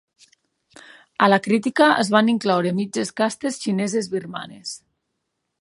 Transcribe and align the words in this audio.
A 1.25 1.27
la 1.33 1.39
crítica 1.49 1.91
es 2.05 2.11
van 2.17 2.33
incloure 2.35 2.73
mitges 2.81 3.15
castes 3.23 3.63
xineses-birmanes. 3.67 4.77